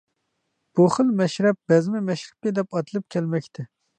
بۇ 0.79 0.85
خىل 0.93 1.11
مەشرەپ 1.19 1.59
«بەزمە 1.73 2.03
مەشرىپى» 2.09 2.57
دەپ 2.61 2.79
ئاتىلىپ 2.79 3.07
كەلمەكتە. 3.17 3.71